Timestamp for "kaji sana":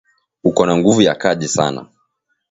1.15-1.85